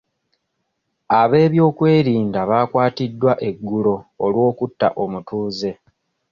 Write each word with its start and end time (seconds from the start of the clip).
Ab'ebyokwerinda 1.21 2.39
baakwatiddwa 2.49 3.33
eggulo 3.49 3.95
olwokutta 4.25 4.87
omutuuze. 5.03 5.71